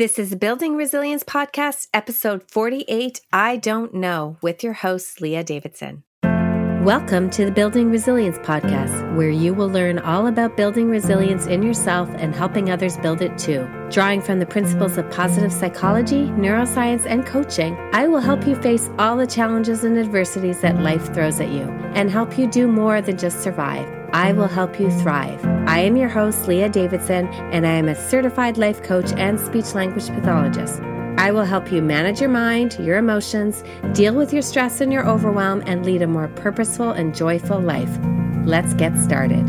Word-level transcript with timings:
This 0.00 0.18
is 0.18 0.34
Building 0.34 0.76
Resilience 0.76 1.22
Podcast, 1.24 1.88
episode 1.92 2.50
48 2.50 3.20
I 3.34 3.58
Don't 3.58 3.92
Know, 3.92 4.38
with 4.40 4.64
your 4.64 4.72
host, 4.72 5.20
Leah 5.20 5.44
Davidson. 5.44 6.04
Welcome 6.22 7.28
to 7.28 7.44
the 7.44 7.52
Building 7.52 7.90
Resilience 7.90 8.38
Podcast, 8.38 9.14
where 9.14 9.28
you 9.28 9.52
will 9.52 9.68
learn 9.68 9.98
all 9.98 10.26
about 10.26 10.56
building 10.56 10.88
resilience 10.88 11.46
in 11.46 11.62
yourself 11.62 12.08
and 12.16 12.34
helping 12.34 12.70
others 12.70 12.96
build 12.96 13.20
it 13.20 13.36
too. 13.36 13.68
Drawing 13.90 14.22
from 14.22 14.38
the 14.38 14.46
principles 14.46 14.96
of 14.96 15.10
positive 15.10 15.52
psychology, 15.52 16.28
neuroscience, 16.28 17.04
and 17.04 17.26
coaching, 17.26 17.76
I 17.92 18.08
will 18.08 18.20
help 18.20 18.46
you 18.46 18.56
face 18.56 18.88
all 18.98 19.18
the 19.18 19.26
challenges 19.26 19.84
and 19.84 19.98
adversities 19.98 20.62
that 20.62 20.80
life 20.80 21.12
throws 21.12 21.40
at 21.40 21.50
you 21.50 21.64
and 21.94 22.10
help 22.10 22.38
you 22.38 22.46
do 22.46 22.68
more 22.68 23.02
than 23.02 23.18
just 23.18 23.42
survive. 23.42 23.99
I 24.12 24.32
will 24.32 24.48
help 24.48 24.80
you 24.80 24.90
thrive. 24.90 25.44
I 25.68 25.78
am 25.78 25.96
your 25.96 26.08
host, 26.08 26.48
Leah 26.48 26.68
Davidson, 26.68 27.28
and 27.52 27.64
I 27.64 27.70
am 27.70 27.88
a 27.88 27.94
certified 27.94 28.58
life 28.58 28.82
coach 28.82 29.12
and 29.12 29.38
speech 29.38 29.72
language 29.74 30.08
pathologist. 30.08 30.80
I 31.16 31.30
will 31.30 31.44
help 31.44 31.70
you 31.70 31.80
manage 31.80 32.20
your 32.20 32.28
mind, 32.28 32.76
your 32.80 32.96
emotions, 32.96 33.62
deal 33.92 34.14
with 34.14 34.32
your 34.32 34.42
stress 34.42 34.80
and 34.80 34.92
your 34.92 35.06
overwhelm, 35.06 35.62
and 35.64 35.86
lead 35.86 36.02
a 36.02 36.08
more 36.08 36.26
purposeful 36.26 36.90
and 36.90 37.14
joyful 37.14 37.60
life. 37.60 37.98
Let's 38.46 38.74
get 38.74 38.98
started. 38.98 39.46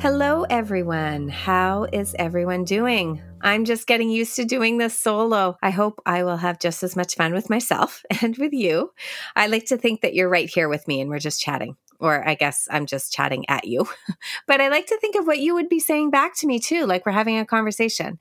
Hello, 0.00 0.44
everyone. 0.48 1.26
How 1.26 1.88
is 1.92 2.14
everyone 2.16 2.62
doing? 2.62 3.20
I'm 3.40 3.64
just 3.64 3.88
getting 3.88 4.08
used 4.08 4.36
to 4.36 4.44
doing 4.44 4.78
this 4.78 4.96
solo. 4.96 5.56
I 5.60 5.70
hope 5.70 6.00
I 6.06 6.22
will 6.22 6.36
have 6.36 6.60
just 6.60 6.84
as 6.84 6.94
much 6.94 7.16
fun 7.16 7.34
with 7.34 7.50
myself 7.50 8.04
and 8.22 8.38
with 8.38 8.52
you. 8.52 8.92
I 9.34 9.48
like 9.48 9.66
to 9.66 9.76
think 9.76 10.02
that 10.02 10.14
you're 10.14 10.28
right 10.28 10.48
here 10.48 10.68
with 10.68 10.86
me 10.86 11.00
and 11.00 11.10
we're 11.10 11.18
just 11.18 11.40
chatting 11.40 11.76
or 12.00 12.26
I 12.26 12.34
guess 12.34 12.68
I'm 12.70 12.86
just 12.86 13.12
chatting 13.12 13.44
at 13.48 13.66
you. 13.66 13.86
but 14.46 14.60
I 14.60 14.68
like 14.68 14.86
to 14.86 14.98
think 14.98 15.16
of 15.16 15.26
what 15.26 15.38
you 15.38 15.54
would 15.54 15.68
be 15.68 15.80
saying 15.80 16.10
back 16.10 16.34
to 16.36 16.46
me 16.46 16.58
too, 16.58 16.86
like 16.86 17.04
we're 17.04 17.12
having 17.12 17.38
a 17.38 17.46
conversation. 17.46 18.18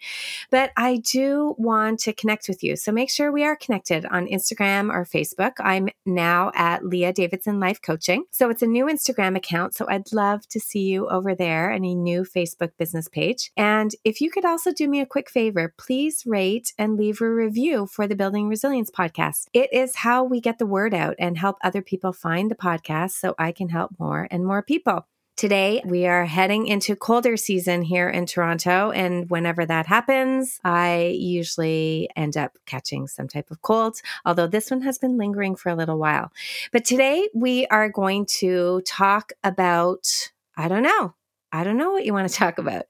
But 0.50 0.72
I 0.78 0.98
do 0.98 1.56
want 1.58 2.00
to 2.02 2.14
connect 2.14 2.48
with 2.48 2.64
you. 2.64 2.76
So 2.76 2.92
make 2.92 3.10
sure 3.10 3.32
we 3.32 3.44
are 3.44 3.56
connected 3.56 4.06
on 4.06 4.28
Instagram 4.28 4.92
or 4.92 5.06
Facebook. 5.06 5.54
I'm 5.60 5.90
now 6.06 6.52
at 6.56 6.86
Leah 6.86 7.14
Davidson 7.14 7.60
Life 7.60 7.82
Coaching. 7.82 8.26
So 8.32 8.50
it's 8.50 8.62
a 8.62 8.68
new 8.68 8.86
Instagram 8.86 9.36
account. 9.36 9.76
So 9.76 9.86
I'd 9.90 10.12
love 10.12 10.48
to 10.50 10.60
see 10.60 10.82
you 10.82 11.08
over 11.10 11.36
there 11.36 11.70
and 11.70 11.86
a 11.86 11.94
new 11.94 12.24
Facebook 12.24 12.72
business 12.78 13.08
page. 13.08 13.52
And 13.56 13.92
if 14.04 14.22
you 14.22 14.30
could 14.30 14.46
also 14.46 14.72
do 14.72 14.88
me 14.88 15.02
a 15.02 15.06
quick 15.06 15.30
favor, 15.30 15.74
please 15.78 16.24
rate 16.26 16.74
and 16.78 16.98
leave 16.98 17.22
a 17.22 17.30
review 17.30 17.88
for 17.88 18.08
the 18.08 18.16
Building 18.16 18.50
Resilience 18.50 18.92
podcast. 18.92 19.48
It 19.54 19.72
is 19.72 19.98
how 19.98 20.24
we 20.24 20.42
get 20.42 20.60
the 20.60 20.66
word 20.66 20.94
out 20.94 21.16
and 21.20 21.38
help 21.38 21.58
other 21.62 21.82
people 21.82 22.14
find 22.14 22.50
the 22.50 22.56
podcast 22.56 23.12
so 23.12 23.36
I 23.38 23.52
can 23.52 23.67
can 23.68 23.78
help 23.78 23.92
more 24.00 24.28
and 24.32 24.46
more 24.46 24.62
people. 24.62 25.06
Today, 25.36 25.84
we 25.86 26.08
are 26.08 26.26
heading 26.26 26.66
into 26.66 26.96
colder 26.96 27.38
season 27.38 27.84
here 27.84 28.10
in 28.10 28.26
Toronto. 28.26 28.90
And 28.90 29.30
whenever 29.30 29.68
that 29.68 29.86
happens, 29.86 30.60
I 30.64 31.16
usually 31.16 32.10
end 32.16 32.36
up 32.36 32.58
catching 32.66 33.06
some 33.08 33.28
type 33.28 33.52
of 33.52 33.62
cold, 33.62 34.02
although 34.26 34.48
this 34.48 34.72
one 34.72 34.82
has 34.82 34.98
been 34.98 35.18
lingering 35.18 35.56
for 35.56 35.70
a 35.70 35.76
little 35.76 36.00
while. 36.00 36.32
But 36.72 36.86
today, 36.86 37.30
we 37.36 37.68
are 37.68 37.90
going 37.90 38.26
to 38.40 38.82
talk 38.82 39.34
about, 39.44 40.08
I 40.56 40.68
don't 40.68 40.84
know, 40.84 41.14
I 41.52 41.64
don't 41.64 41.78
know 41.78 41.92
what 41.92 42.06
you 42.06 42.14
want 42.14 42.28
to 42.28 42.36
talk 42.36 42.58
about. 42.58 42.86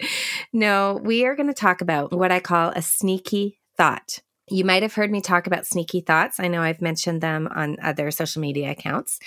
No, 0.53 1.01
we 1.03 1.25
are 1.25 1.35
going 1.35 1.47
to 1.47 1.53
talk 1.53 1.81
about 1.81 2.13
what 2.13 2.31
I 2.31 2.39
call 2.39 2.69
a 2.69 2.81
sneaky 2.81 3.59
thought. 3.75 4.19
You 4.49 4.63
might 4.63 4.81
have 4.81 4.93
heard 4.93 5.11
me 5.11 5.21
talk 5.21 5.45
about 5.45 5.65
sneaky 5.65 6.01
thoughts. 6.01 6.39
I 6.39 6.47
know 6.47 6.61
I've 6.61 6.81
mentioned 6.81 7.21
them 7.21 7.49
on 7.53 7.77
other 7.81 8.11
social 8.11 8.41
media 8.41 8.71
accounts. 8.71 9.19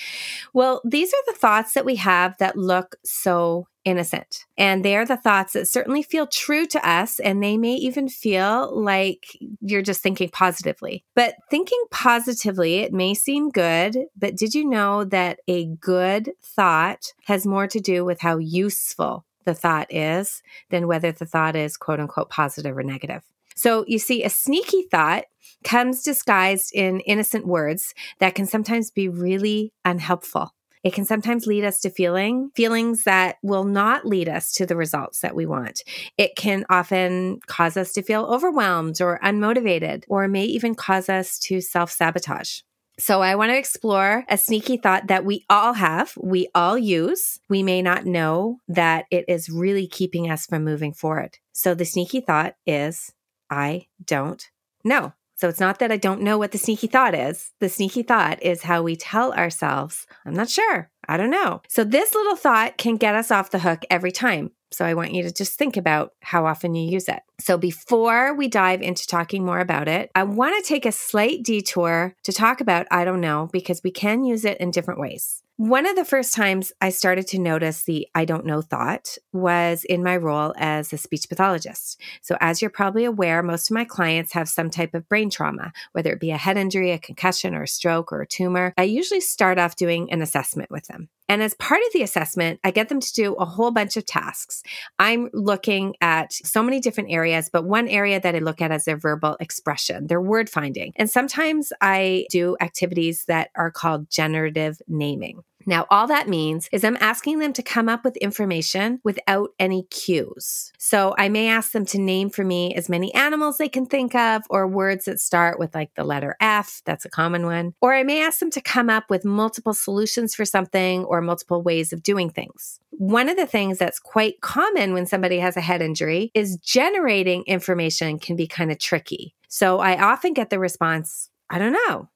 Well, 0.54 0.80
these 0.84 1.12
are 1.12 1.22
the 1.26 1.38
thoughts 1.38 1.74
that 1.74 1.84
we 1.84 1.96
have 1.96 2.38
that 2.38 2.56
look 2.56 2.96
so 3.04 3.66
innocent. 3.84 4.46
And 4.56 4.84
they're 4.84 5.06
the 5.06 5.16
thoughts 5.16 5.52
that 5.54 5.68
certainly 5.68 6.02
feel 6.02 6.26
true 6.26 6.66
to 6.66 6.88
us. 6.88 7.20
And 7.20 7.42
they 7.42 7.56
may 7.56 7.74
even 7.74 8.08
feel 8.08 8.74
like 8.78 9.26
you're 9.60 9.82
just 9.82 10.02
thinking 10.02 10.30
positively. 10.30 11.04
But 11.14 11.34
thinking 11.50 11.82
positively, 11.90 12.76
it 12.76 12.92
may 12.92 13.14
seem 13.14 13.50
good. 13.50 13.98
But 14.16 14.36
did 14.36 14.54
you 14.54 14.66
know 14.68 15.04
that 15.04 15.40
a 15.48 15.66
good 15.66 16.32
thought 16.42 17.12
has 17.26 17.46
more 17.46 17.66
to 17.68 17.80
do 17.80 18.04
with 18.04 18.20
how 18.20 18.38
useful 18.38 19.24
the 19.44 19.54
thought 19.54 19.92
is 19.92 20.42
than 20.70 20.86
whether 20.86 21.12
the 21.12 21.26
thought 21.26 21.56
is 21.56 21.76
quote 21.76 22.00
unquote 22.00 22.30
positive 22.30 22.76
or 22.76 22.82
negative? 22.82 23.22
So 23.56 23.84
you 23.86 23.98
see, 23.98 24.22
a 24.22 24.30
sneaky 24.30 24.82
thought 24.90 25.24
comes 25.64 26.02
disguised 26.02 26.72
in 26.74 27.00
innocent 27.00 27.46
words 27.46 27.94
that 28.18 28.34
can 28.34 28.46
sometimes 28.46 28.90
be 28.90 29.08
really 29.08 29.72
unhelpful. 29.84 30.54
It 30.82 30.94
can 30.94 31.04
sometimes 31.04 31.46
lead 31.46 31.64
us 31.64 31.80
to 31.80 31.90
feeling 31.90 32.50
feelings 32.54 33.04
that 33.04 33.36
will 33.42 33.64
not 33.64 34.06
lead 34.06 34.28
us 34.28 34.52
to 34.54 34.64
the 34.64 34.76
results 34.76 35.20
that 35.20 35.34
we 35.34 35.44
want. 35.44 35.82
It 36.16 36.36
can 36.36 36.64
often 36.70 37.40
cause 37.46 37.76
us 37.76 37.92
to 37.92 38.02
feel 38.02 38.24
overwhelmed 38.24 39.00
or 39.02 39.20
unmotivated, 39.22 40.04
or 40.08 40.26
may 40.26 40.44
even 40.44 40.74
cause 40.74 41.08
us 41.08 41.38
to 41.40 41.60
self 41.60 41.90
sabotage. 41.90 42.60
So 42.98 43.22
I 43.22 43.34
want 43.34 43.50
to 43.50 43.58
explore 43.58 44.24
a 44.28 44.36
sneaky 44.36 44.76
thought 44.76 45.06
that 45.06 45.24
we 45.24 45.46
all 45.48 45.72
have, 45.72 46.12
we 46.20 46.48
all 46.54 46.76
use. 46.76 47.40
We 47.48 47.62
may 47.62 47.80
not 47.80 48.04
know 48.04 48.58
that 48.68 49.06
it 49.10 49.24
is 49.26 49.48
really 49.48 49.86
keeping 49.86 50.30
us 50.30 50.46
from 50.46 50.64
moving 50.64 50.92
forward. 50.92 51.38
So 51.52 51.74
the 51.74 51.86
sneaky 51.86 52.20
thought 52.20 52.56
is 52.66 53.10
I 53.50 53.88
don't 54.04 54.48
know. 54.84 55.12
So 55.40 55.48
it's 55.48 55.60
not 55.60 55.78
that 55.78 55.90
I 55.90 55.96
don't 55.96 56.20
know 56.20 56.36
what 56.36 56.52
the 56.52 56.58
sneaky 56.58 56.86
thought 56.86 57.14
is. 57.14 57.52
The 57.60 57.70
sneaky 57.70 58.02
thought 58.02 58.42
is 58.42 58.62
how 58.62 58.82
we 58.82 58.94
tell 58.94 59.32
ourselves, 59.32 60.06
I'm 60.26 60.34
not 60.34 60.50
sure. 60.50 60.90
I 61.08 61.16
don't 61.16 61.30
know. 61.30 61.62
So 61.66 61.82
this 61.82 62.14
little 62.14 62.36
thought 62.36 62.76
can 62.76 62.96
get 62.96 63.14
us 63.14 63.30
off 63.30 63.50
the 63.50 63.60
hook 63.60 63.82
every 63.90 64.12
time. 64.12 64.50
So 64.70 64.84
I 64.84 64.94
want 64.94 65.14
you 65.14 65.22
to 65.22 65.32
just 65.32 65.58
think 65.58 65.76
about 65.78 66.12
how 66.20 66.46
often 66.46 66.74
you 66.74 66.88
use 66.88 67.08
it. 67.08 67.20
So 67.40 67.56
before 67.56 68.34
we 68.34 68.48
dive 68.48 68.82
into 68.82 69.06
talking 69.06 69.44
more 69.44 69.60
about 69.60 69.88
it, 69.88 70.10
I 70.14 70.24
want 70.24 70.62
to 70.62 70.68
take 70.68 70.86
a 70.86 70.92
slight 70.92 71.42
detour 71.42 72.14
to 72.22 72.32
talk 72.32 72.60
about 72.60 72.86
I 72.90 73.04
don't 73.04 73.20
know 73.20 73.48
because 73.50 73.80
we 73.82 73.90
can 73.90 74.24
use 74.24 74.44
it 74.44 74.58
in 74.58 74.70
different 74.70 75.00
ways. 75.00 75.42
One 75.60 75.86
of 75.86 75.94
the 75.94 76.06
first 76.06 76.34
times 76.34 76.72
I 76.80 76.88
started 76.88 77.26
to 77.26 77.38
notice 77.38 77.82
the 77.82 78.08
I 78.14 78.24
don't 78.24 78.46
know 78.46 78.62
thought 78.62 79.18
was 79.30 79.84
in 79.84 80.02
my 80.02 80.16
role 80.16 80.54
as 80.56 80.90
a 80.90 80.96
speech 80.96 81.28
pathologist. 81.28 82.00
So, 82.22 82.38
as 82.40 82.62
you're 82.62 82.70
probably 82.70 83.04
aware, 83.04 83.42
most 83.42 83.70
of 83.70 83.74
my 83.74 83.84
clients 83.84 84.32
have 84.32 84.48
some 84.48 84.70
type 84.70 84.94
of 84.94 85.06
brain 85.06 85.28
trauma, 85.28 85.74
whether 85.92 86.14
it 86.14 86.18
be 86.18 86.30
a 86.30 86.38
head 86.38 86.56
injury, 86.56 86.92
a 86.92 86.98
concussion, 86.98 87.54
or 87.54 87.64
a 87.64 87.68
stroke, 87.68 88.10
or 88.10 88.22
a 88.22 88.26
tumor. 88.26 88.72
I 88.78 88.84
usually 88.84 89.20
start 89.20 89.58
off 89.58 89.76
doing 89.76 90.10
an 90.10 90.22
assessment 90.22 90.70
with 90.70 90.86
them. 90.86 91.10
And 91.28 91.42
as 91.42 91.52
part 91.54 91.82
of 91.86 91.92
the 91.92 92.02
assessment, 92.02 92.58
I 92.64 92.70
get 92.70 92.88
them 92.88 92.98
to 92.98 93.12
do 93.12 93.34
a 93.34 93.44
whole 93.44 93.70
bunch 93.70 93.98
of 93.98 94.06
tasks. 94.06 94.62
I'm 94.98 95.28
looking 95.34 95.94
at 96.00 96.32
so 96.32 96.62
many 96.62 96.80
different 96.80 97.12
areas, 97.12 97.50
but 97.52 97.66
one 97.66 97.86
area 97.86 98.18
that 98.18 98.34
I 98.34 98.38
look 98.38 98.62
at 98.62 98.72
is 98.72 98.86
their 98.86 98.96
verbal 98.96 99.36
expression, 99.38 100.06
their 100.06 100.22
word 100.22 100.48
finding. 100.48 100.94
And 100.96 101.10
sometimes 101.10 101.70
I 101.82 102.26
do 102.30 102.56
activities 102.62 103.26
that 103.26 103.50
are 103.54 103.70
called 103.70 104.10
generative 104.10 104.80
naming. 104.88 105.42
Now, 105.66 105.86
all 105.90 106.06
that 106.06 106.28
means 106.28 106.68
is 106.72 106.84
I'm 106.84 106.96
asking 107.00 107.38
them 107.38 107.52
to 107.54 107.62
come 107.62 107.88
up 107.88 108.04
with 108.04 108.16
information 108.18 109.00
without 109.04 109.50
any 109.58 109.84
cues. 109.84 110.72
So 110.78 111.14
I 111.18 111.28
may 111.28 111.48
ask 111.48 111.72
them 111.72 111.84
to 111.86 111.98
name 111.98 112.30
for 112.30 112.44
me 112.44 112.74
as 112.74 112.88
many 112.88 113.12
animals 113.14 113.58
they 113.58 113.68
can 113.68 113.86
think 113.86 114.14
of 114.14 114.42
or 114.50 114.66
words 114.66 115.04
that 115.04 115.20
start 115.20 115.58
with 115.58 115.74
like 115.74 115.94
the 115.94 116.04
letter 116.04 116.36
F. 116.40 116.82
That's 116.84 117.04
a 117.04 117.10
common 117.10 117.44
one. 117.44 117.74
Or 117.80 117.94
I 117.94 118.02
may 118.02 118.22
ask 118.22 118.38
them 118.38 118.50
to 118.50 118.60
come 118.60 118.90
up 118.90 119.10
with 119.10 119.24
multiple 119.24 119.74
solutions 119.74 120.34
for 120.34 120.44
something 120.44 121.04
or 121.04 121.20
multiple 121.20 121.62
ways 121.62 121.92
of 121.92 122.02
doing 122.02 122.30
things. 122.30 122.80
One 122.90 123.28
of 123.28 123.36
the 123.36 123.46
things 123.46 123.78
that's 123.78 123.98
quite 123.98 124.40
common 124.40 124.92
when 124.92 125.06
somebody 125.06 125.38
has 125.38 125.56
a 125.56 125.60
head 125.60 125.82
injury 125.82 126.30
is 126.34 126.56
generating 126.56 127.44
information 127.46 128.18
can 128.18 128.36
be 128.36 128.46
kind 128.46 128.70
of 128.70 128.78
tricky. 128.78 129.34
So 129.48 129.78
I 129.78 130.00
often 130.00 130.32
get 130.32 130.50
the 130.50 130.58
response, 130.58 131.30
I 131.48 131.58
don't 131.58 131.72
know. 131.72 132.08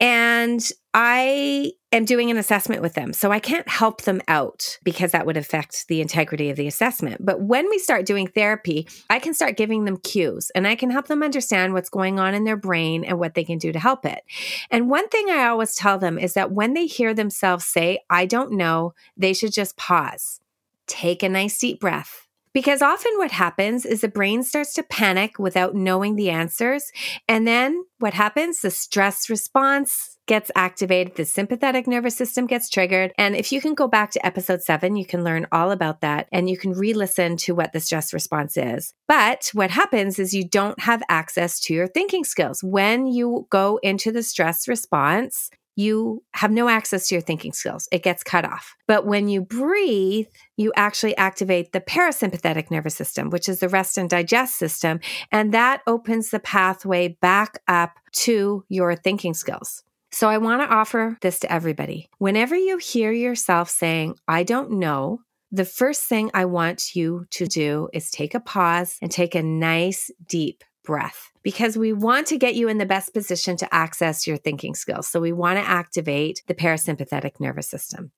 And 0.00 0.68
I 0.92 1.72
am 1.92 2.04
doing 2.04 2.30
an 2.30 2.36
assessment 2.36 2.82
with 2.82 2.94
them. 2.94 3.12
So 3.12 3.32
I 3.32 3.38
can't 3.38 3.68
help 3.68 4.02
them 4.02 4.20
out 4.28 4.78
because 4.82 5.12
that 5.12 5.26
would 5.26 5.36
affect 5.36 5.86
the 5.88 6.00
integrity 6.00 6.50
of 6.50 6.56
the 6.56 6.66
assessment. 6.66 7.24
But 7.24 7.40
when 7.40 7.68
we 7.68 7.78
start 7.78 8.06
doing 8.06 8.26
therapy, 8.26 8.88
I 9.08 9.18
can 9.18 9.34
start 9.34 9.56
giving 9.56 9.84
them 9.84 9.96
cues 9.96 10.50
and 10.54 10.66
I 10.66 10.74
can 10.74 10.90
help 10.90 11.06
them 11.06 11.22
understand 11.22 11.72
what's 11.72 11.90
going 11.90 12.18
on 12.18 12.34
in 12.34 12.44
their 12.44 12.56
brain 12.56 13.04
and 13.04 13.18
what 13.18 13.34
they 13.34 13.44
can 13.44 13.58
do 13.58 13.72
to 13.72 13.78
help 13.78 14.04
it. 14.04 14.22
And 14.70 14.90
one 14.90 15.08
thing 15.08 15.30
I 15.30 15.46
always 15.46 15.74
tell 15.74 15.98
them 15.98 16.18
is 16.18 16.34
that 16.34 16.52
when 16.52 16.74
they 16.74 16.86
hear 16.86 17.14
themselves 17.14 17.64
say, 17.64 18.00
I 18.10 18.26
don't 18.26 18.52
know, 18.52 18.94
they 19.16 19.32
should 19.32 19.52
just 19.52 19.76
pause, 19.76 20.40
take 20.86 21.22
a 21.22 21.28
nice 21.28 21.58
deep 21.58 21.80
breath 21.80 22.24
because 22.54 22.80
often 22.80 23.12
what 23.16 23.32
happens 23.32 23.84
is 23.84 24.00
the 24.00 24.08
brain 24.08 24.42
starts 24.42 24.72
to 24.74 24.82
panic 24.84 25.38
without 25.38 25.74
knowing 25.74 26.14
the 26.14 26.30
answers. 26.30 26.90
And 27.28 27.46
then 27.46 27.84
what 27.98 28.14
happens? 28.14 28.60
The 28.60 28.70
stress 28.70 29.28
response 29.28 30.14
gets 30.26 30.50
activated, 30.54 31.16
the 31.16 31.24
sympathetic 31.24 31.86
nervous 31.86 32.16
system 32.16 32.46
gets 32.46 32.70
triggered. 32.70 33.12
And 33.18 33.36
if 33.36 33.52
you 33.52 33.60
can 33.60 33.74
go 33.74 33.86
back 33.86 34.10
to 34.12 34.24
episode 34.24 34.62
seven, 34.62 34.96
you 34.96 35.04
can 35.04 35.22
learn 35.22 35.46
all 35.52 35.70
about 35.70 36.00
that 36.00 36.28
and 36.32 36.48
you 36.48 36.56
can 36.56 36.72
re 36.72 36.94
listen 36.94 37.36
to 37.38 37.54
what 37.54 37.72
the 37.72 37.80
stress 37.80 38.14
response 38.14 38.56
is. 38.56 38.94
But 39.06 39.50
what 39.52 39.70
happens 39.70 40.18
is 40.18 40.32
you 40.32 40.48
don't 40.48 40.80
have 40.80 41.02
access 41.10 41.60
to 41.60 41.74
your 41.74 41.88
thinking 41.88 42.24
skills. 42.24 42.62
When 42.62 43.06
you 43.06 43.46
go 43.50 43.78
into 43.82 44.12
the 44.12 44.22
stress 44.22 44.66
response, 44.66 45.50
you 45.76 46.22
have 46.32 46.50
no 46.50 46.68
access 46.68 47.08
to 47.08 47.14
your 47.14 47.22
thinking 47.22 47.52
skills. 47.52 47.88
It 47.90 48.02
gets 48.02 48.22
cut 48.22 48.44
off. 48.44 48.74
But 48.86 49.06
when 49.06 49.28
you 49.28 49.42
breathe, 49.42 50.26
you 50.56 50.72
actually 50.76 51.16
activate 51.16 51.72
the 51.72 51.80
parasympathetic 51.80 52.70
nervous 52.70 52.94
system, 52.94 53.30
which 53.30 53.48
is 53.48 53.60
the 53.60 53.68
rest 53.68 53.98
and 53.98 54.08
digest 54.08 54.56
system. 54.56 55.00
And 55.32 55.52
that 55.52 55.82
opens 55.86 56.30
the 56.30 56.40
pathway 56.40 57.16
back 57.20 57.60
up 57.66 57.98
to 58.12 58.64
your 58.68 58.94
thinking 58.94 59.34
skills. 59.34 59.82
So 60.12 60.28
I 60.28 60.38
want 60.38 60.62
to 60.62 60.72
offer 60.72 61.18
this 61.22 61.40
to 61.40 61.52
everybody. 61.52 62.08
Whenever 62.18 62.54
you 62.54 62.78
hear 62.78 63.10
yourself 63.10 63.68
saying, 63.68 64.14
I 64.28 64.44
don't 64.44 64.78
know, 64.78 65.20
the 65.50 65.64
first 65.64 66.04
thing 66.04 66.30
I 66.34 66.44
want 66.44 66.94
you 66.94 67.26
to 67.30 67.46
do 67.46 67.88
is 67.92 68.10
take 68.10 68.34
a 68.34 68.40
pause 68.40 68.96
and 69.02 69.10
take 69.10 69.34
a 69.34 69.42
nice 69.42 70.10
deep 70.28 70.62
breath 70.84 71.32
because 71.42 71.76
we 71.76 71.92
want 71.92 72.26
to 72.28 72.38
get 72.38 72.54
you 72.54 72.68
in 72.68 72.78
the 72.78 72.86
best 72.86 73.12
position 73.12 73.56
to 73.56 73.74
access 73.74 74.26
your 74.26 74.36
thinking 74.36 74.74
skills. 74.74 75.08
So 75.08 75.20
we 75.20 75.32
want 75.32 75.58
to 75.58 75.68
activate 75.68 76.42
the 76.46 76.54
parasympathetic 76.54 77.40
nervous 77.40 77.68
system. 77.68 78.12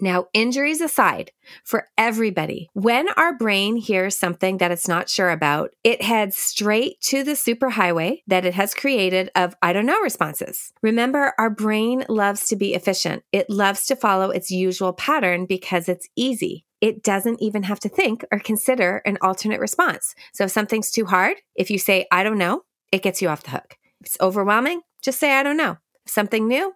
Now, 0.00 0.26
injuries 0.32 0.80
aside, 0.80 1.32
for 1.64 1.86
everybody, 1.98 2.70
when 2.72 3.08
our 3.10 3.36
brain 3.36 3.76
hears 3.76 4.16
something 4.16 4.56
that 4.56 4.70
it's 4.70 4.88
not 4.88 5.10
sure 5.10 5.30
about, 5.30 5.70
it 5.84 6.02
heads 6.02 6.36
straight 6.36 7.00
to 7.02 7.22
the 7.22 7.32
superhighway 7.32 8.22
that 8.26 8.46
it 8.46 8.54
has 8.54 8.74
created 8.74 9.30
of 9.36 9.54
I 9.60 9.72
don't 9.72 9.86
know 9.86 10.00
responses. 10.00 10.72
Remember, 10.82 11.34
our 11.38 11.50
brain 11.50 12.06
loves 12.08 12.48
to 12.48 12.56
be 12.56 12.74
efficient. 12.74 13.22
It 13.32 13.50
loves 13.50 13.86
to 13.86 13.96
follow 13.96 14.30
its 14.30 14.50
usual 14.50 14.94
pattern 14.94 15.44
because 15.44 15.88
it's 15.88 16.08
easy 16.16 16.64
it 16.82 17.02
doesn't 17.02 17.40
even 17.40 17.62
have 17.62 17.80
to 17.80 17.88
think 17.88 18.24
or 18.32 18.40
consider 18.40 19.00
an 19.06 19.16
alternate 19.22 19.60
response. 19.60 20.14
So 20.34 20.44
if 20.44 20.50
something's 20.50 20.90
too 20.90 21.06
hard, 21.06 21.36
if 21.54 21.70
you 21.70 21.78
say, 21.78 22.06
I 22.10 22.24
don't 22.24 22.36
know, 22.36 22.64
it 22.90 23.02
gets 23.02 23.22
you 23.22 23.28
off 23.28 23.44
the 23.44 23.52
hook. 23.52 23.76
If 24.00 24.08
it's 24.08 24.16
overwhelming, 24.20 24.82
just 25.00 25.20
say, 25.20 25.32
I 25.32 25.44
don't 25.44 25.56
know. 25.56 25.78
Something 26.06 26.48
new, 26.48 26.74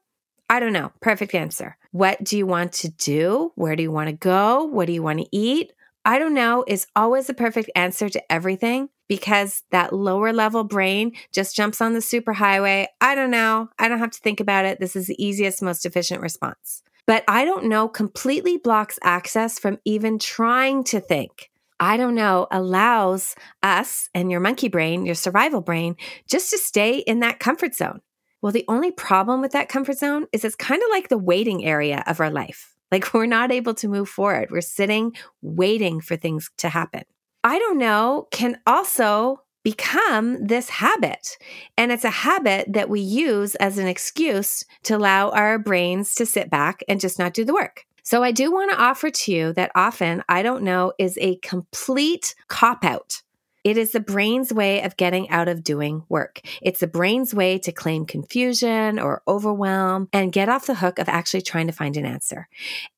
I 0.49 0.61
don't 0.61 0.73
know. 0.73 0.93
Perfect 1.03 1.35
answer. 1.35 1.77
What 1.91 2.23
do 2.23 2.39
you 2.39 2.47
want 2.47 2.73
to 2.75 2.89
do? 2.89 3.51
Where 3.57 3.75
do 3.75 3.83
you 3.83 3.91
want 3.91 4.09
to 4.09 4.13
go? 4.13 4.65
What 4.65 4.87
do 4.87 4.93
you 4.93 5.03
want 5.03 5.19
to 5.19 5.27
eat? 5.33 5.73
I 6.05 6.21
don't 6.21 6.35
know 6.35 6.65
is 6.69 6.87
always 6.95 7.27
the 7.27 7.35
perfect 7.35 7.69
answer 7.75 8.09
to 8.09 8.33
everything 8.33 8.91
because 9.09 9.65
that 9.73 9.93
lower 9.93 10.33
level 10.33 10.63
brain 10.63 11.13
just 11.33 11.57
jumps 11.57 11.81
on 11.81 11.95
the 11.95 11.99
superhighway. 11.99 12.87
I 13.01 13.17
don't 13.17 13.33
know. 13.33 13.71
I 13.81 13.89
don't 13.89 13.99
have 13.99 14.13
to 14.13 14.21
think 14.21 14.39
about 14.39 14.67
it. 14.67 14.79
This 14.79 14.95
is 14.95 15.09
the 15.09 15.21
easiest, 15.23 15.63
most 15.63 15.85
efficient 15.85 16.21
response. 16.21 16.85
But 17.07 17.25
I 17.29 17.45
don't 17.45 17.67
know 17.67 17.89
completely 17.89 18.57
blocks 18.57 18.99
access 19.03 19.59
from 19.59 19.79
even 19.85 20.19
trying 20.19 20.85
to 20.85 21.01
think. 21.01 21.51
I 21.79 21.97
don't 21.97 22.15
know 22.15 22.47
allows 22.51 23.35
us 23.63 24.09
and 24.15 24.31
your 24.31 24.41
monkey 24.41 24.69
brain, 24.69 25.05
your 25.05 25.15
survival 25.15 25.61
brain, 25.61 25.97
just 26.29 26.51
to 26.51 26.59
stay 26.59 26.99
in 26.99 27.21
that 27.21 27.39
comfort 27.39 27.75
zone. 27.75 28.01
Well, 28.43 28.53
the 28.53 28.65
only 28.69 28.91
problem 28.91 29.41
with 29.41 29.53
that 29.53 29.69
comfort 29.69 29.99
zone 29.99 30.27
is 30.33 30.45
it's 30.45 30.57
kind 30.57 30.83
of 30.83 30.89
like 30.91 31.09
the 31.09 31.19
waiting 31.19 31.65
area 31.65 32.03
of 32.07 32.21
our 32.21 32.31
life. 32.31 32.75
Like 32.91 33.13
we're 33.15 33.27
not 33.27 33.53
able 33.53 33.75
to 33.75 33.89
move 33.89 34.09
forward. 34.09 34.51
We're 34.51 34.61
sitting 34.61 35.13
waiting 35.43 36.01
for 36.01 36.17
things 36.17 36.51
to 36.59 36.69
happen. 36.69 37.03
I 37.45 37.59
don't 37.59 37.79
know 37.79 38.27
can 38.33 38.59
also 38.67 39.43
become 39.67 40.47
this 40.47 40.69
habit. 40.69 41.37
And 41.77 41.91
it's 41.91 42.05
a 42.05 42.11
habit 42.11 42.73
that 42.73 42.89
we 42.89 43.01
use 43.01 43.57
as 43.57 43.79
an 43.79 43.89
excuse 43.89 44.63
to 44.85 44.97
allow 44.97 45.31
our 45.31 45.59
brains 45.59 46.15
to 46.15 46.25
sit 46.25 46.49
back 46.49 46.85
and 46.89 47.01
just 47.01 47.19
not 47.19 47.35
do 47.35 47.45
the 47.45 47.53
work. 47.53 47.85
So 48.05 48.23
I 48.23 48.31
do 48.31 48.53
want 48.53 48.71
to 48.71 48.81
offer 48.81 49.11
to 49.11 49.33
you 49.33 49.53
that 49.55 49.73
often 49.75 50.23
I 50.29 50.45
don't 50.45 50.63
know 50.63 50.93
is 51.01 51.19
a 51.21 51.39
complete 51.39 52.37
cop 52.47 52.85
out. 52.85 53.23
It 53.67 53.77
is 53.77 53.91
the 53.91 53.99
brain's 53.99 54.53
way 54.53 54.81
of 54.83 54.97
getting 54.97 55.29
out 55.29 55.49
of 55.49 55.65
doing 55.65 56.05
work. 56.09 56.41
It's 56.63 56.79
the 56.79 56.87
brain's 56.87 57.35
way 57.35 57.59
to 57.59 57.73
claim 57.73 58.07
confusion 58.07 59.01
or 59.01 59.25
overwhelm 59.27 60.09
and 60.13 60.31
get 60.31 60.49
off 60.49 60.67
the 60.67 60.77
hook 60.77 61.01
of 61.01 61.09
actually 61.09 61.43
trying 61.43 61.67
to 61.67 61.73
find 61.73 61.97
an 61.97 62.07
answer. 62.07 62.47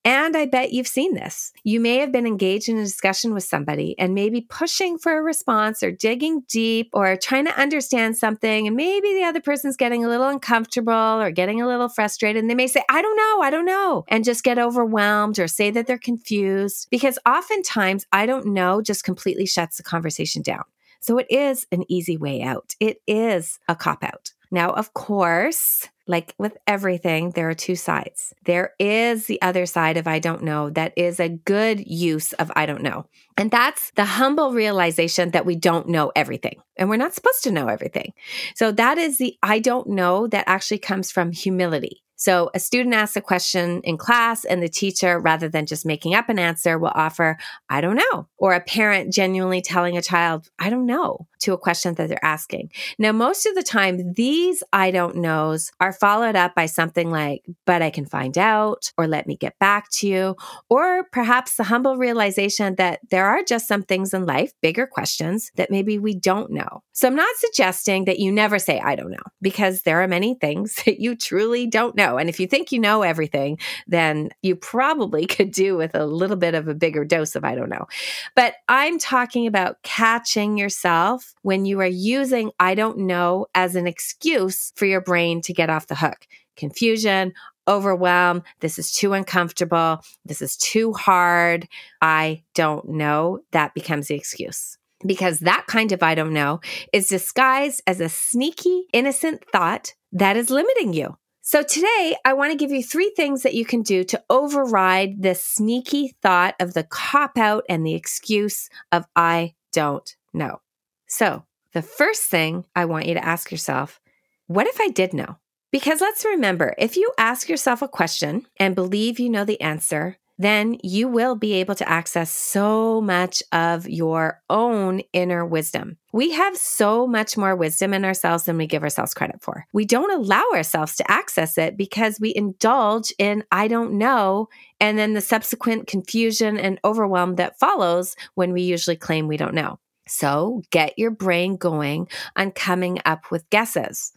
And 0.04 0.36
I 0.36 0.44
bet 0.44 0.74
you've 0.74 0.86
seen 0.86 1.14
this. 1.14 1.52
You 1.64 1.80
may 1.80 1.96
have 2.00 2.12
been 2.12 2.26
engaged 2.26 2.68
in 2.68 2.76
a 2.76 2.84
discussion 2.84 3.32
with 3.32 3.44
somebody 3.44 3.98
and 3.98 4.14
maybe 4.14 4.42
pushing 4.42 4.98
for 4.98 5.16
a 5.16 5.22
response 5.22 5.82
or 5.82 5.90
digging 5.90 6.42
deep 6.48 6.90
or 6.92 7.16
trying 7.16 7.46
to 7.46 7.58
understand 7.58 8.18
something. 8.18 8.66
And 8.66 8.76
maybe 8.76 9.14
the 9.14 9.24
other 9.24 9.40
person's 9.40 9.76
getting 9.78 10.04
a 10.04 10.08
little 10.08 10.28
uncomfortable 10.28 10.92
or 10.92 11.30
getting 11.30 11.62
a 11.62 11.66
little 11.66 11.88
frustrated. 11.88 12.42
And 12.42 12.50
they 12.50 12.54
may 12.54 12.66
say, 12.66 12.82
I 12.90 13.00
don't 13.00 13.16
know, 13.16 13.40
I 13.40 13.48
don't 13.48 13.64
know, 13.64 14.04
and 14.08 14.22
just 14.22 14.44
get 14.44 14.58
overwhelmed 14.58 15.38
or 15.38 15.48
say 15.48 15.70
that 15.70 15.86
they're 15.86 15.96
confused 15.96 16.88
because 16.90 17.18
oftentimes 17.26 18.04
I 18.12 18.26
don't 18.26 18.48
know 18.48 18.82
just 18.82 19.02
completely 19.02 19.46
shuts 19.46 19.78
the 19.78 19.82
conversation 19.82 20.42
down. 20.42 20.57
So 21.00 21.18
it 21.18 21.26
is 21.30 21.66
an 21.72 21.84
easy 21.88 22.16
way 22.16 22.42
out. 22.42 22.74
It 22.80 22.98
is 23.06 23.58
a 23.68 23.76
cop 23.76 24.02
out. 24.02 24.32
Now, 24.50 24.70
of 24.70 24.94
course, 24.94 25.86
like 26.06 26.34
with 26.38 26.56
everything, 26.66 27.30
there 27.30 27.50
are 27.50 27.54
two 27.54 27.76
sides. 27.76 28.32
There 28.46 28.72
is 28.78 29.26
the 29.26 29.40
other 29.42 29.66
side 29.66 29.98
of 29.98 30.06
I 30.06 30.18
don't 30.18 30.42
know 30.42 30.70
that 30.70 30.94
is 30.96 31.20
a 31.20 31.28
good 31.28 31.86
use 31.86 32.32
of 32.34 32.50
I 32.56 32.64
don't 32.64 32.82
know. 32.82 33.06
And 33.36 33.50
that's 33.50 33.92
the 33.94 34.06
humble 34.06 34.52
realization 34.52 35.32
that 35.32 35.44
we 35.44 35.54
don't 35.54 35.88
know 35.88 36.10
everything 36.16 36.60
and 36.76 36.88
we're 36.88 36.96
not 36.96 37.14
supposed 37.14 37.44
to 37.44 37.52
know 37.52 37.68
everything. 37.68 38.14
So 38.54 38.72
that 38.72 38.96
is 38.96 39.18
the 39.18 39.36
I 39.42 39.58
don't 39.58 39.88
know 39.88 40.26
that 40.28 40.44
actually 40.46 40.78
comes 40.78 41.10
from 41.10 41.32
humility. 41.32 42.02
So 42.18 42.50
a 42.52 42.58
student 42.58 42.96
asks 42.96 43.16
a 43.16 43.20
question 43.20 43.80
in 43.84 43.96
class 43.96 44.44
and 44.44 44.60
the 44.60 44.68
teacher, 44.68 45.20
rather 45.20 45.48
than 45.48 45.66
just 45.66 45.86
making 45.86 46.14
up 46.14 46.28
an 46.28 46.38
answer, 46.38 46.76
will 46.76 46.92
offer, 46.94 47.38
I 47.70 47.80
don't 47.80 47.94
know. 47.96 48.26
Or 48.36 48.54
a 48.54 48.60
parent 48.60 49.12
genuinely 49.12 49.62
telling 49.62 49.96
a 49.96 50.02
child, 50.02 50.50
I 50.58 50.68
don't 50.68 50.84
know 50.84 51.28
to 51.40 51.52
a 51.52 51.58
question 51.58 51.94
that 51.94 52.08
they're 52.08 52.24
asking. 52.24 52.70
Now, 52.98 53.12
most 53.12 53.46
of 53.46 53.54
the 53.54 53.62
time, 53.62 54.12
these 54.14 54.62
I 54.72 54.90
don't 54.90 55.16
knows 55.16 55.72
are 55.80 55.92
followed 55.92 56.36
up 56.36 56.54
by 56.54 56.66
something 56.66 57.10
like, 57.10 57.44
but 57.64 57.82
I 57.82 57.90
can 57.90 58.06
find 58.06 58.36
out, 58.36 58.92
or 58.96 59.06
let 59.06 59.26
me 59.26 59.36
get 59.36 59.58
back 59.58 59.90
to 59.92 60.08
you, 60.08 60.36
or 60.68 61.04
perhaps 61.12 61.56
the 61.56 61.64
humble 61.64 61.96
realization 61.96 62.74
that 62.76 63.00
there 63.10 63.26
are 63.26 63.42
just 63.42 63.68
some 63.68 63.82
things 63.82 64.14
in 64.14 64.26
life, 64.26 64.52
bigger 64.62 64.86
questions 64.86 65.50
that 65.56 65.70
maybe 65.70 65.98
we 65.98 66.14
don't 66.14 66.50
know. 66.50 66.82
So 66.92 67.06
I'm 67.06 67.14
not 67.14 67.36
suggesting 67.36 68.06
that 68.06 68.18
you 68.18 68.32
never 68.32 68.58
say, 68.58 68.80
I 68.80 68.96
don't 68.96 69.10
know, 69.10 69.16
because 69.40 69.82
there 69.82 70.02
are 70.02 70.08
many 70.08 70.34
things 70.34 70.74
that 70.84 71.00
you 71.00 71.14
truly 71.14 71.66
don't 71.66 71.96
know. 71.96 72.18
And 72.18 72.28
if 72.28 72.40
you 72.40 72.46
think 72.46 72.72
you 72.72 72.78
know 72.78 73.02
everything, 73.02 73.58
then 73.86 74.30
you 74.42 74.56
probably 74.56 75.26
could 75.38 75.50
do 75.50 75.76
with 75.76 75.94
a 75.94 76.06
little 76.06 76.36
bit 76.36 76.54
of 76.54 76.68
a 76.68 76.74
bigger 76.74 77.04
dose 77.04 77.36
of 77.36 77.44
I 77.44 77.54
don't 77.54 77.70
know. 77.70 77.86
But 78.34 78.54
I'm 78.68 78.98
talking 78.98 79.46
about 79.46 79.82
catching 79.82 80.58
yourself 80.58 81.27
when 81.42 81.64
you 81.64 81.80
are 81.80 81.86
using 81.86 82.50
I 82.60 82.74
don't 82.74 82.98
know 82.98 83.46
as 83.54 83.74
an 83.74 83.86
excuse 83.86 84.72
for 84.76 84.86
your 84.86 85.00
brain 85.00 85.40
to 85.42 85.52
get 85.52 85.70
off 85.70 85.86
the 85.86 85.94
hook. 85.94 86.26
Confusion, 86.56 87.32
overwhelm. 87.68 88.42
This 88.60 88.78
is 88.78 88.92
too 88.92 89.12
uncomfortable. 89.12 90.00
This 90.24 90.42
is 90.42 90.56
too 90.56 90.92
hard. 90.92 91.68
I 92.00 92.42
don't 92.54 92.88
know. 92.88 93.40
That 93.52 93.74
becomes 93.74 94.08
the 94.08 94.16
excuse 94.16 94.78
because 95.06 95.40
that 95.40 95.66
kind 95.66 95.92
of 95.92 96.02
I 96.02 96.14
don't 96.14 96.32
know 96.32 96.60
is 96.92 97.08
disguised 97.08 97.82
as 97.86 98.00
a 98.00 98.08
sneaky, 98.08 98.86
innocent 98.92 99.44
thought 99.52 99.94
that 100.12 100.36
is 100.36 100.50
limiting 100.50 100.92
you. 100.92 101.16
So 101.42 101.62
today 101.62 102.16
I 102.24 102.34
want 102.34 102.52
to 102.52 102.58
give 102.58 102.70
you 102.70 102.82
three 102.82 103.12
things 103.16 103.42
that 103.42 103.54
you 103.54 103.64
can 103.64 103.82
do 103.82 104.04
to 104.04 104.22
override 104.28 105.22
the 105.22 105.34
sneaky 105.34 106.14
thought 106.20 106.54
of 106.60 106.74
the 106.74 106.84
cop 106.84 107.38
out 107.38 107.64
and 107.68 107.86
the 107.86 107.94
excuse 107.94 108.68
of 108.92 109.06
I 109.16 109.54
don't 109.72 110.14
know. 110.34 110.60
So 111.08 111.44
the 111.72 111.82
first 111.82 112.22
thing 112.24 112.64
I 112.76 112.84
want 112.84 113.06
you 113.06 113.14
to 113.14 113.24
ask 113.24 113.50
yourself, 113.50 114.00
what 114.46 114.66
if 114.66 114.80
I 114.80 114.88
did 114.88 115.12
know? 115.12 115.38
Because 115.70 116.00
let's 116.00 116.24
remember, 116.24 116.74
if 116.78 116.96
you 116.96 117.12
ask 117.18 117.48
yourself 117.48 117.82
a 117.82 117.88
question 117.88 118.46
and 118.58 118.74
believe 118.74 119.18
you 119.18 119.28
know 119.28 119.44
the 119.44 119.60
answer, 119.60 120.16
then 120.38 120.78
you 120.84 121.08
will 121.08 121.34
be 121.34 121.54
able 121.54 121.74
to 121.74 121.88
access 121.88 122.30
so 122.30 123.00
much 123.00 123.42
of 123.52 123.88
your 123.88 124.40
own 124.48 125.02
inner 125.12 125.44
wisdom. 125.44 125.98
We 126.12 126.30
have 126.30 126.56
so 126.56 127.06
much 127.06 127.36
more 127.36 127.56
wisdom 127.56 127.92
in 127.92 128.04
ourselves 128.04 128.44
than 128.44 128.56
we 128.56 128.66
give 128.66 128.84
ourselves 128.84 129.14
credit 129.14 129.42
for. 129.42 129.66
We 129.72 129.84
don't 129.84 130.12
allow 130.12 130.44
ourselves 130.54 130.94
to 130.96 131.10
access 131.10 131.58
it 131.58 131.76
because 131.76 132.20
we 132.20 132.32
indulge 132.34 133.12
in 133.18 133.44
I 133.50 133.66
don't 133.66 133.98
know 133.98 134.48
and 134.80 134.96
then 134.96 135.14
the 135.14 135.20
subsequent 135.20 135.88
confusion 135.88 136.56
and 136.56 136.78
overwhelm 136.84 137.34
that 137.34 137.58
follows 137.58 138.14
when 138.34 138.52
we 138.52 138.62
usually 138.62 138.96
claim 138.96 139.26
we 139.26 139.36
don't 139.36 139.54
know. 139.54 139.80
So 140.08 140.62
get 140.70 140.98
your 140.98 141.10
brain 141.10 141.56
going 141.56 142.08
on 142.36 142.52
coming 142.52 142.98
up 143.04 143.30
with 143.30 143.48
guesses. 143.50 144.12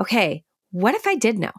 Okay, 0.00 0.44
what 0.70 0.94
if 0.94 1.06
I 1.06 1.14
did 1.14 1.38
know? 1.38 1.52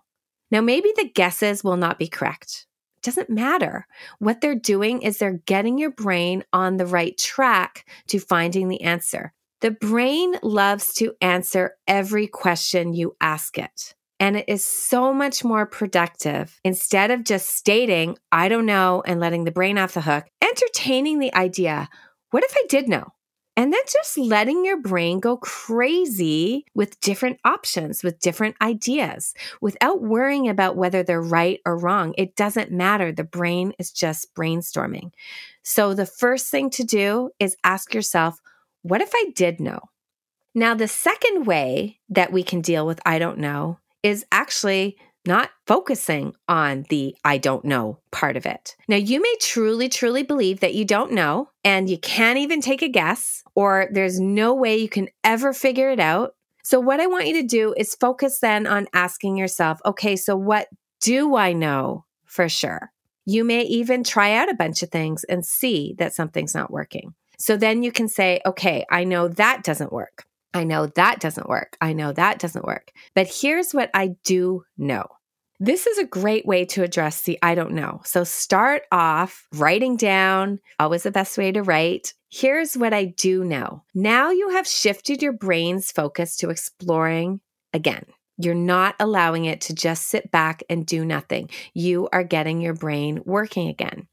Now, 0.52 0.62
maybe 0.62 0.92
the 0.96 1.10
guesses 1.10 1.64
will 1.64 1.78
not 1.78 1.98
be 1.98 2.08
correct 2.08 2.68
doesn't 3.06 3.30
matter. 3.30 3.88
What 4.20 4.42
they're 4.42 4.56
doing 4.56 5.02
is 5.02 5.18
they're 5.18 5.40
getting 5.46 5.78
your 5.78 5.92
brain 5.92 6.44
on 6.52 6.78
the 6.78 6.86
right 6.86 7.18
track 7.18 7.88
to 8.08 8.20
finding 8.20 8.68
the 8.68 8.82
answer. 8.82 9.32
The 9.62 9.72
brain 9.72 10.36
loves 10.44 10.94
to 10.96 11.14
answer 11.22 11.76
every 11.88 12.28
question 12.28 12.94
you 12.94 13.16
ask 13.22 13.58
it. 13.58 13.94
And 14.20 14.38
it 14.38 14.46
is 14.48 14.64
so 14.64 15.14
much 15.14 15.44
more 15.44 15.66
productive 15.66 16.60
instead 16.64 17.12
of 17.12 17.24
just 17.24 17.50
stating, 17.50 18.18
I 18.32 18.50
don't 18.50 18.66
know, 18.66 19.04
and 19.06 19.20
letting 19.20 19.44
the 19.44 19.52
brain 19.52 19.78
off 19.78 19.94
the 19.94 20.02
hook, 20.02 20.26
entertaining 20.42 21.20
the 21.20 21.34
idea, 21.36 21.88
what 22.32 22.44
if 22.44 22.54
I 22.56 22.64
did 22.70 22.90
know? 22.90 23.08
And 23.58 23.72
then 23.72 23.82
just 23.90 24.18
letting 24.18 24.66
your 24.66 24.82
brain 24.82 25.20
go 25.20 25.38
crazy 25.38 26.66
with 26.76 27.00
different 27.00 27.40
options, 27.46 28.04
with 28.04 28.20
different 28.20 28.56
ideas, 28.62 29.34
without 29.62 30.02
worrying 30.02 30.50
about 30.50 30.76
whether 30.76 31.04
they're 31.04 31.22
right 31.22 31.62
or 31.66 31.78
wrong. 31.78 32.14
It 32.18 32.36
doesn't 32.36 32.72
matter. 32.72 33.12
The 33.12 33.24
brain 33.24 33.74
is 33.80 33.92
just 33.92 34.36
brainstorming. 34.36 35.12
So 35.64 35.94
the 35.94 36.06
first 36.06 36.48
thing 36.48 36.70
to 36.72 36.84
do 36.84 37.32
is 37.40 37.56
ask 37.64 37.94
yourself, 37.94 38.42
what 38.82 39.02
if 39.02 39.12
I 39.16 39.32
did 39.36 39.60
know? 39.60 39.80
Now, 40.54 40.74
the 40.74 40.88
second 40.88 41.46
way 41.46 42.00
that 42.10 42.32
we 42.32 42.44
can 42.44 42.62
deal 42.62 42.86
with 42.86 43.00
I 43.06 43.20
don't 43.20 43.40
know 43.40 43.80
is 44.04 44.26
actually 44.32 44.98
not 45.26 45.50
focusing 45.66 46.36
on 46.48 46.86
the 46.90 47.16
I 47.26 47.38
don't 47.38 47.66
know 47.66 48.00
part 48.12 48.38
of 48.38 48.46
it. 48.46 48.76
Now, 48.88 48.98
you 48.98 49.22
may 49.22 49.36
truly, 49.42 49.90
truly 49.90 50.24
believe 50.24 50.60
that 50.60 50.76
you 50.76 50.86
don't 50.86 51.12
know 51.12 51.50
and 51.66 51.90
you 51.90 51.98
can't 51.98 52.38
even 52.38 52.62
take 52.62 52.84
a 52.84 52.88
guess, 52.88 53.44
or 53.56 53.90
there's 53.92 54.20
no 54.20 54.54
way 54.54 54.78
you 54.78 54.88
can 54.88 55.10
ever 55.24 55.52
figure 55.52 55.90
it 55.90 56.00
out. 56.00 56.36
So, 56.64 56.80
what 56.80 57.00
I 57.00 57.08
want 57.08 57.28
you 57.28 57.42
to 57.42 57.48
do 57.48 57.74
is 57.76 57.96
focus 57.96 58.40
then 58.40 58.68
on 58.68 58.88
asking 58.94 59.36
yourself, 59.36 59.80
okay, 59.86 60.16
so 60.16 60.38
what 60.38 60.68
do 61.02 61.36
I 61.36 61.54
know 61.54 62.06
for 62.26 62.48
sure? 62.48 62.92
You 63.26 63.44
may 63.44 63.64
even 63.64 64.04
try 64.04 64.36
out 64.36 64.50
a 64.50 64.56
bunch 64.56 64.84
of 64.84 64.92
things 64.92 65.24
and 65.26 65.44
see 65.44 65.96
that 65.98 66.14
something's 66.14 66.54
not 66.54 66.72
working. 66.72 67.16
So 67.40 67.58
then 67.58 67.84
you 67.84 67.92
can 67.92 68.08
say, 68.08 68.40
okay, 68.46 68.86
I 68.90 69.04
know 69.04 69.28
that 69.28 69.64
doesn't 69.64 69.92
work. 69.92 70.26
I 70.54 70.64
know 70.64 70.86
that 70.88 71.20
doesn't 71.20 71.50
work. 71.50 71.76
I 71.82 71.94
know 71.94 72.14
that 72.14 72.40
doesn't 72.40 72.66
work. 72.66 72.92
But 73.14 73.28
here's 73.28 73.74
what 73.74 73.90
I 73.94 74.16
do 74.24 74.64
know. 74.78 75.06
This 75.60 75.88
is 75.88 75.98
a 75.98 76.06
great 76.06 76.46
way 76.46 76.66
to 76.66 76.84
address 76.84 77.22
the 77.22 77.40
I 77.42 77.56
don't 77.56 77.72
know. 77.72 78.02
So 78.04 78.26
start 78.26 78.84
off 78.92 79.48
writing 79.54 79.96
down, 79.96 80.60
always 80.80 81.04
the 81.04 81.12
best 81.12 81.38
way 81.38 81.52
to 81.54 81.64
write. 81.64 82.14
Here's 82.30 82.76
what 82.76 82.94
I 82.94 83.06
do 83.06 83.44
know. 83.46 83.84
Now 83.94 84.32
you 84.32 84.50
have 84.50 84.68
shifted 84.68 85.22
your 85.22 85.32
brain's 85.32 85.92
focus 85.92 86.36
to 86.38 86.50
exploring 86.50 87.40
again. 87.72 88.06
You're 88.38 88.54
not 88.54 88.96
allowing 89.00 89.46
it 89.46 89.62
to 89.62 89.74
just 89.74 90.08
sit 90.08 90.30
back 90.30 90.62
and 90.70 90.86
do 90.86 91.06
nothing. 91.06 91.50
You 91.74 92.10
are 92.12 92.24
getting 92.24 92.60
your 92.60 92.74
brain 92.74 93.22
working 93.24 93.70
again. 93.70 94.08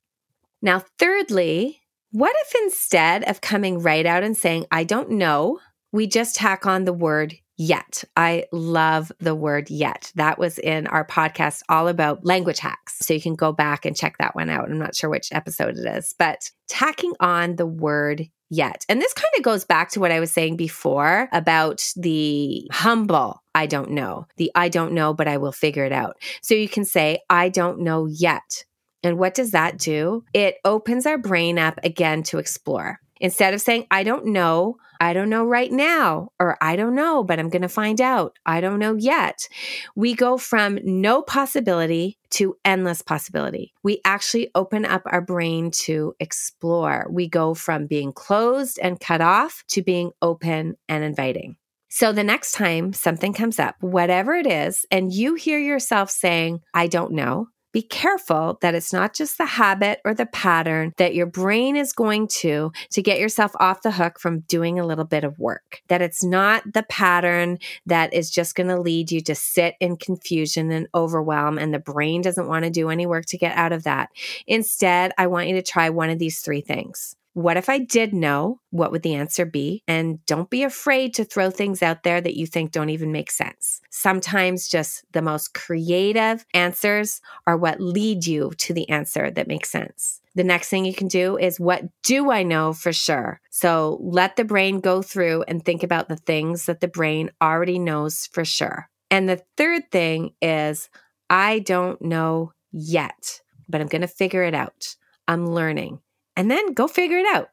Now, 0.61 0.85
thirdly, 1.01 1.81
what 2.13 2.37
if 2.43 2.55
instead 2.63 3.25
of 3.25 3.41
coming 3.41 3.81
right 3.81 4.07
out 4.07 4.23
and 4.23 4.37
saying, 4.37 4.67
I 4.71 4.85
don't 4.85 5.11
know, 5.11 5.59
we 5.91 6.07
just 6.07 6.37
tack 6.37 6.67
on 6.67 6.85
the 6.85 6.93
word 6.93 7.35
yet. 7.57 8.05
I 8.17 8.45
love 8.53 9.13
the 9.21 9.35
word 9.35 9.71
yet. 9.71 10.13
That 10.15 10.39
was 10.39 10.59
in 10.59 10.87
our 10.87 11.07
podcast 11.07 11.63
all 11.69 11.89
about 11.89 12.25
language 12.25 12.59
hacks. 12.59 12.99
So 13.01 13.15
you 13.15 13.21
can 13.21 13.35
go 13.35 13.53
back 13.53 13.85
and 13.85 13.97
check 13.97 14.17
that 14.19 14.35
one 14.35 14.51
out. 14.51 14.71
I'm 14.71 14.79
not 14.79 14.97
sure 14.97 15.11
which 15.11 15.29
episode 15.33 15.77
it 15.77 15.87
is, 15.87 16.15
but 16.19 16.51
tacking 16.69 17.13
on 17.21 17.57
the 17.57 17.67
word 17.67 18.27
yet. 18.51 18.85
And 18.89 19.01
this 19.01 19.15
kind 19.15 19.33
of 19.37 19.43
goes 19.43 19.65
back 19.65 19.91
to 19.91 20.01
what 20.01 20.13
I 20.13 20.21
was 20.21 20.31
saying 20.31 20.57
before 20.57 21.29
about 21.33 21.83
the 21.97 22.69
humble, 22.71 23.43
I 23.55 23.67
don't 23.67 23.93
know, 23.93 24.27
the 24.37 24.51
I 24.55 24.69
don't 24.69 24.93
know, 24.93 25.15
but 25.15 25.29
I 25.29 25.39
will 25.39 25.53
figure 25.53 25.85
it 25.85 25.93
out. 25.93 26.17
So 26.43 26.55
you 26.55 26.69
can 26.69 26.85
say, 26.85 27.21
I 27.31 27.49
don't 27.49 27.81
know 27.81 28.07
yet. 28.07 28.65
And 29.03 29.19
what 29.19 29.35
does 29.35 29.51
that 29.51 29.79
do? 29.79 30.25
It 30.33 30.57
opens 30.65 31.07
our 31.07 31.19
brain 31.19 31.59
up 31.59 31.81
again 31.83 32.23
to 32.25 32.39
explore. 32.39 32.99
Instead 33.23 33.55
of 33.55 33.61
saying, 33.61 33.87
I 33.91 34.03
don't 34.03 34.27
know, 34.27 34.77
I 35.01 35.13
don't 35.13 35.31
know 35.31 35.45
right 35.45 35.71
now, 35.71 36.31
or 36.41 36.59
I 36.61 36.75
don't 36.75 36.97
know, 36.97 37.23
but 37.23 37.39
I'm 37.39 37.49
going 37.49 37.63
to 37.63 37.69
find 37.69 38.01
out. 38.01 38.37
I 38.45 38.61
don't 38.61 38.81
know 38.81 38.97
yet. 38.97 39.49
We 39.95 40.15
go 40.15 40.37
from 40.37 40.81
no 40.83 41.23
possibility 41.23 42.19
to 42.31 42.57
endless 42.65 43.01
possibility. 43.01 43.73
We 43.85 44.01
actually 44.05 44.51
open 44.57 44.85
up 44.85 45.03
our 45.07 45.21
brain 45.21 45.71
to 45.85 46.15
explore. 46.19 47.07
We 47.11 47.29
go 47.29 47.55
from 47.55 47.87
being 47.87 48.13
closed 48.13 48.81
and 48.83 48.99
cut 48.99 49.21
off 49.21 49.63
to 49.69 49.83
being 49.83 50.11
open 50.21 50.75
and 50.89 51.05
inviting. 51.05 51.57
So 51.89 52.11
the 52.13 52.25
next 52.25 52.53
time 52.53 52.93
something 52.93 53.33
comes 53.33 53.61
up, 53.61 53.77
whatever 53.81 54.33
it 54.35 54.47
is, 54.47 54.85
and 54.91 55.13
you 55.13 55.35
hear 55.35 55.61
yourself 55.61 56.11
saying, 56.11 56.61
I 56.75 56.89
don't 56.89 57.13
know, 57.13 57.49
be 57.73 57.83
careful 57.83 58.59
that 58.61 58.75
it's 58.75 58.93
not 58.93 59.15
just 59.15 59.39
the 59.39 59.47
habit 59.47 60.01
or 60.05 60.15
the 60.15 60.27
pattern 60.27 60.93
that 60.99 61.15
your 61.15 61.27
brain 61.27 61.77
is 61.77 61.93
going 61.93 62.29
to 62.29 62.71
to 62.91 63.03
get 63.03 63.19
yourself 63.19 63.53
off 63.59 63.83
the 63.83 63.91
hook 63.91 64.21
from 64.21 64.41
doing 64.41 64.79
a 64.79 64.87
little 64.87 65.05
bit 65.05 65.25
of 65.25 65.39
work. 65.39 65.83
That 65.89 66.03
it's 66.03 66.23
not 66.23 66.63
the 66.73 66.85
pattern 66.85 67.59
that 67.87 68.13
is 68.13 68.31
just 68.31 68.55
going 68.55 68.69
to 68.69 68.81
lead 68.81 69.11
you 69.11 69.21
to 69.23 69.35
sit 69.35 69.75
in 69.81 69.97
confusion 69.97 70.71
and 70.71 70.89
overwhelm 70.95 71.59
and 71.59 71.73
the 71.73 71.79
brain 71.79 72.23
doesn't 72.23 72.49
want 72.49 72.65
to 72.65 72.71
do 72.71 72.91
any 72.91 73.07
work 73.07 73.27
to 73.27 73.39
get 73.39 73.57
out 73.57 73.73
of 73.73 73.85
that. 73.85 74.11
Instead, 74.47 75.13
I 75.19 75.27
want 75.27 75.49
you 75.49 75.55
to 75.55 75.63
try 75.63 75.91
one 75.91 76.11
of 76.11 76.19
these 76.19 76.41
three 76.41 76.61
things. 76.61 77.17
What 77.35 77.57
if 77.57 77.71
I 77.71 77.79
did 77.79 78.13
know? 78.13 78.61
What 78.71 78.93
would 78.93 79.03
the 79.03 79.15
answer 79.15 79.47
be? 79.47 79.83
And 79.89 80.25
don't 80.27 80.51
be 80.51 80.65
afraid 80.65 81.15
to 81.15 81.25
throw 81.25 81.51
things 81.51 81.83
out 81.83 82.03
there 82.03 82.21
that 82.21 82.37
you 82.37 82.47
think 82.47 82.73
don't 82.73 82.91
even 82.91 83.11
make 83.11 83.31
sense. 83.31 83.81
Sometimes 83.91 84.69
just 84.69 85.05
the 85.13 85.23
most 85.23 85.55
creative 85.55 86.45
answers 86.53 87.23
are 87.47 87.57
what 87.57 87.81
lead 87.81 88.27
you 88.27 88.53
to 88.59 88.75
the 88.75 88.89
answer 88.91 89.31
that 89.31 89.49
makes 89.49 89.71
sense. 89.71 90.21
The 90.35 90.45
next 90.45 90.69
thing 90.69 90.85
you 90.85 90.95
can 90.95 91.09
do 91.09 91.39
is 91.39 91.59
what 91.59 91.85
do 92.03 92.31
I 92.31 92.43
know 92.43 92.75
for 92.75 92.93
sure? 92.93 93.41
So 93.51 93.99
let 94.03 94.37
the 94.37 94.45
brain 94.45 94.81
go 94.81 95.01
through 95.01 95.45
and 95.49 95.65
think 95.65 95.83
about 95.83 96.09
the 96.09 96.17
things 96.17 96.67
that 96.67 96.81
the 96.81 96.89
brain 96.89 97.31
already 97.41 97.79
knows 97.79 98.29
for 98.33 98.45
sure. 98.45 98.91
And 99.11 99.29
the 99.29 99.43
third 99.57 99.91
thing 99.91 100.35
is 100.43 100.91
I 101.31 101.61
don't 101.61 102.01
know 102.03 102.53
yet, 102.73 103.41
but 103.69 103.81
I'm 103.81 103.89
going 103.89 104.03
to 104.03 104.09
figure 104.09 104.43
it 104.43 104.55
out. 104.55 104.97
I'm 105.29 105.47
learning 105.47 106.01
and 106.37 106.51
then 106.51 106.73
go 106.73 106.87
figure 106.89 107.19
it 107.19 107.27
out. 107.35 107.51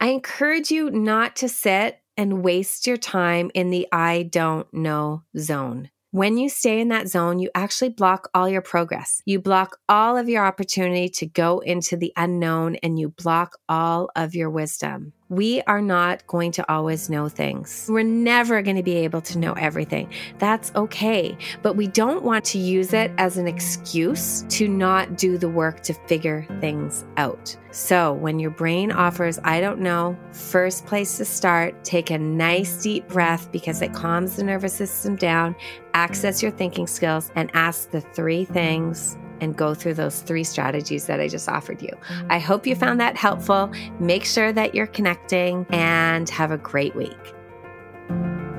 I 0.00 0.08
encourage 0.08 0.70
you 0.70 0.90
not 0.90 1.36
to 1.36 1.48
sit 1.48 2.00
and 2.16 2.42
waste 2.42 2.86
your 2.86 2.96
time 2.96 3.50
in 3.54 3.70
the 3.70 3.86
I 3.92 4.24
don't 4.24 4.72
know 4.72 5.22
zone. 5.38 5.90
When 6.10 6.36
you 6.36 6.50
stay 6.50 6.78
in 6.78 6.88
that 6.88 7.08
zone, 7.08 7.38
you 7.38 7.48
actually 7.54 7.88
block 7.88 8.28
all 8.34 8.46
your 8.46 8.60
progress. 8.60 9.22
You 9.24 9.40
block 9.40 9.78
all 9.88 10.18
of 10.18 10.28
your 10.28 10.44
opportunity 10.44 11.08
to 11.08 11.26
go 11.26 11.60
into 11.60 11.96
the 11.96 12.12
unknown 12.18 12.76
and 12.82 12.98
you 12.98 13.08
block 13.08 13.56
all 13.66 14.10
of 14.14 14.34
your 14.34 14.50
wisdom. 14.50 15.14
We 15.32 15.62
are 15.62 15.80
not 15.80 16.26
going 16.26 16.52
to 16.52 16.70
always 16.70 17.08
know 17.08 17.26
things. 17.26 17.86
We're 17.88 18.02
never 18.02 18.60
going 18.60 18.76
to 18.76 18.82
be 18.82 18.96
able 18.96 19.22
to 19.22 19.38
know 19.38 19.54
everything. 19.54 20.12
That's 20.38 20.70
okay. 20.74 21.38
But 21.62 21.74
we 21.74 21.86
don't 21.86 22.22
want 22.22 22.44
to 22.44 22.58
use 22.58 22.92
it 22.92 23.10
as 23.16 23.38
an 23.38 23.48
excuse 23.48 24.44
to 24.50 24.68
not 24.68 25.16
do 25.16 25.38
the 25.38 25.48
work 25.48 25.80
to 25.84 25.94
figure 25.94 26.46
things 26.60 27.06
out. 27.16 27.56
So 27.70 28.12
when 28.12 28.40
your 28.40 28.50
brain 28.50 28.92
offers, 28.92 29.38
I 29.42 29.62
don't 29.62 29.80
know, 29.80 30.18
first 30.32 30.84
place 30.84 31.16
to 31.16 31.24
start, 31.24 31.82
take 31.82 32.10
a 32.10 32.18
nice 32.18 32.82
deep 32.82 33.08
breath 33.08 33.50
because 33.52 33.80
it 33.80 33.94
calms 33.94 34.36
the 34.36 34.44
nervous 34.44 34.74
system 34.74 35.16
down, 35.16 35.56
access 35.94 36.42
your 36.42 36.52
thinking 36.52 36.86
skills, 36.86 37.30
and 37.36 37.50
ask 37.54 37.90
the 37.90 38.02
three 38.02 38.44
things 38.44 39.16
and 39.42 39.56
go 39.56 39.74
through 39.74 39.94
those 39.94 40.20
three 40.20 40.44
strategies 40.44 41.06
that 41.06 41.20
I 41.20 41.28
just 41.28 41.48
offered 41.48 41.82
you. 41.82 41.90
Mm-hmm. 41.90 42.32
I 42.32 42.38
hope 42.38 42.66
you 42.66 42.74
found 42.74 43.00
that 43.00 43.16
helpful. 43.16 43.70
Make 43.98 44.24
sure 44.24 44.52
that 44.52 44.74
you're 44.74 44.86
connecting 44.86 45.66
and 45.70 46.28
have 46.30 46.52
a 46.52 46.58
great 46.58 46.94
week. 46.94 47.34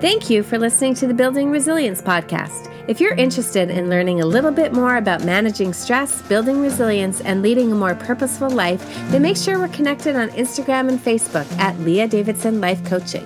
Thank 0.01 0.29
you 0.29 0.43
for 0.43 0.59
listening 0.59 0.95
to 0.95 1.07
the 1.07 1.13
Building 1.13 1.49
Resilience 1.49 2.01
podcast. 2.01 2.69
If 2.89 2.99
you're 2.99 3.15
interested 3.15 3.69
in 3.69 3.89
learning 3.89 4.19
a 4.19 4.25
little 4.25 4.51
bit 4.51 4.73
more 4.73 4.97
about 4.97 5.23
managing 5.23 5.71
stress, 5.71 6.21
building 6.23 6.59
resilience, 6.59 7.21
and 7.21 7.41
leading 7.41 7.71
a 7.71 7.75
more 7.75 7.95
purposeful 7.95 8.49
life, 8.49 8.83
then 9.11 9.21
make 9.21 9.37
sure 9.37 9.57
we're 9.57 9.69
connected 9.69 10.17
on 10.17 10.29
Instagram 10.31 10.89
and 10.89 10.99
Facebook 10.99 11.49
at 11.57 11.79
Leah 11.79 12.09
Davidson 12.09 12.59
Life 12.59 12.83
Coaching. 12.83 13.25